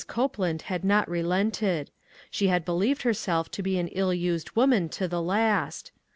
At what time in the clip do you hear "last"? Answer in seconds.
5.21-5.91